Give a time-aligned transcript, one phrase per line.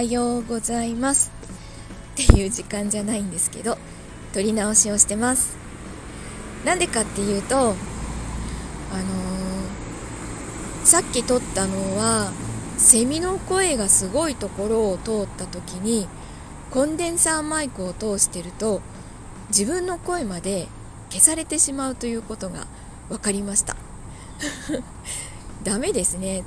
[0.00, 1.30] はようございます。
[2.14, 3.76] っていう時間じゃないんですけど
[4.32, 5.58] 撮り直しをしてます。
[6.64, 7.74] なんでかっていうとあのー、
[10.86, 12.32] さっき撮ったのは
[12.78, 16.08] セミの声がすごいところを通った時に
[16.70, 18.80] コンデンサーマイクを通してると
[19.48, 20.68] 自分の声まで
[21.10, 22.66] 消されてしまうということが
[23.10, 23.76] 分かりました。
[25.62, 26.44] ダメですね。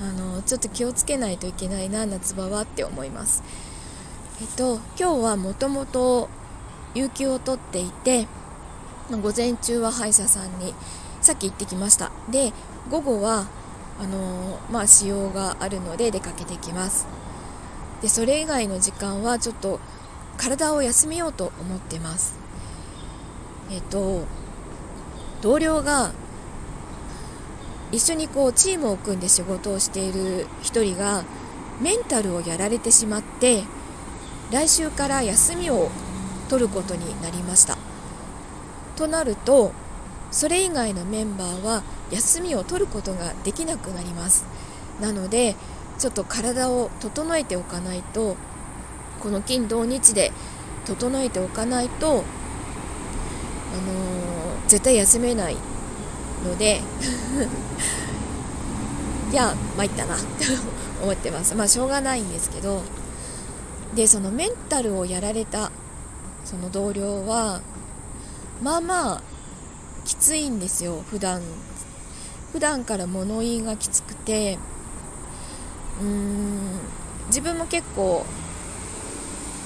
[0.00, 3.42] あのちょっと気をつけないといけないな夏場はって思います。
[4.40, 6.28] えっと今日はもともと
[6.94, 8.26] 有給を取っていて
[9.10, 10.74] 午前中は歯医者さんに
[11.20, 12.10] さっき行ってきました。
[12.30, 12.52] で
[12.90, 13.46] 午後は
[14.00, 17.06] あのまあ使用があるので出かけてきます。
[18.02, 19.80] でそれ以外の時間はちょっと
[20.36, 22.34] 体を休めようと思ってます。
[23.70, 24.24] えっと
[25.40, 26.12] 同僚が
[27.94, 31.22] 一緒にこうチームを組んで仕事をしている1人が
[31.80, 33.62] メンタルをやられてしまって
[34.50, 35.90] 来週から休みを
[36.48, 37.78] 取ることになりました。
[38.96, 39.72] となると
[40.32, 44.44] それ以外のメンバーは休みを取ることができなくなります。
[45.00, 45.54] なので
[46.00, 48.36] ちょっと体を整えておかないと
[49.20, 50.32] この金土日で
[50.84, 52.22] 整えておかないと、あのー、
[54.66, 55.56] 絶対休めない
[56.44, 56.80] ので
[59.32, 60.22] いや参ったなと
[61.02, 61.54] 思ってます。
[61.54, 62.82] まあしょうがないんですけど
[63.94, 65.72] でそのメンタルをやられた
[66.44, 67.60] その同僚は
[68.62, 69.22] まあまあ
[70.04, 71.40] きついんですよ普段。
[72.52, 74.58] 普段から物言いがきつくて
[76.00, 76.78] うーん
[77.26, 78.24] 自分も結構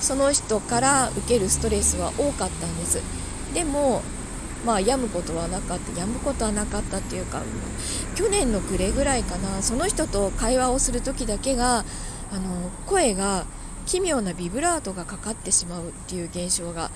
[0.00, 3.02] その人から受けるストレスは多かったんです。
[3.52, 4.00] でも
[4.64, 7.42] まあ病むことはなかった病むことはなかったっていうか
[8.14, 11.84] 去年の暮れぐらいかなその人と会話をする時だけが
[12.32, 13.46] あの声が
[13.86, 16.90] 奇妙なビブラートがかかってしまうっていう現象が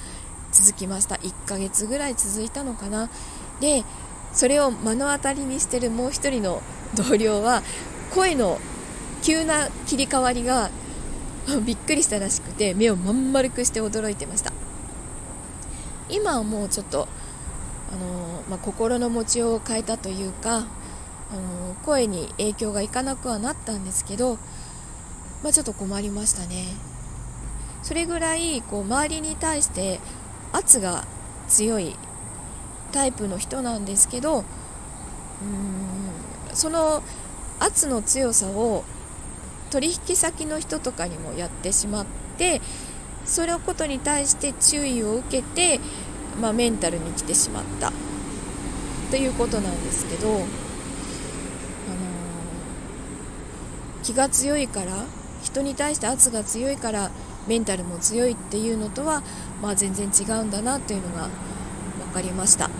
[0.52, 1.16] 続きました。
[1.16, 3.10] 1ヶ月ぐらい続いたのかな。
[3.60, 3.84] で
[4.32, 6.62] それを目の当たりにしてるもう一人の
[6.94, 7.62] 同僚は
[8.12, 8.58] 声の
[9.22, 10.70] 急な切り替わりが
[11.64, 14.52] びっくりしたらしくて目をまん丸くして驚いてました。
[16.08, 17.08] 今はもうちょっと
[17.94, 20.60] あのまあ、心の持ちようを変えたというか、あ
[21.36, 24.36] の声に影響がいかなくはなったんですけど、
[25.44, 26.64] まあ、ちょっと困りましたね。
[27.84, 30.00] それぐらいこう周りに対して
[30.52, 31.04] 圧が
[31.48, 31.94] 強い
[32.92, 37.02] タイプの人なんですけどうーんその
[37.60, 38.84] 圧の強さを
[39.70, 42.06] 取引先の人とかにもやってしまっ
[42.38, 42.62] て
[43.26, 45.78] そのことに対して注意を受けて
[46.40, 47.92] まあ、メンタルに来てしまった。
[49.10, 50.44] ということなんですけど、あのー、
[54.02, 55.04] 気が強いから
[55.42, 57.10] 人に対して圧が強いから
[57.46, 59.22] メンタルも強いっていうのとは、
[59.62, 61.28] まあ、全然違うんだなというのが
[62.12, 62.70] 分かりました。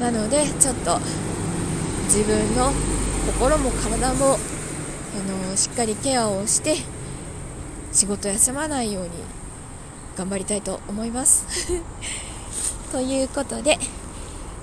[0.00, 1.00] なのでちょっと
[2.06, 2.72] 自分の
[3.26, 4.38] 心も体も、あ
[5.50, 6.76] の、しっかりケアをして
[7.92, 9.10] 仕事休まないように
[10.16, 11.46] 頑張りたいと思います。
[12.90, 13.78] ということで、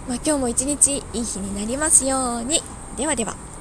[0.07, 2.61] まあ、今日も一日いい日になりますように。
[2.97, 3.52] ではでは。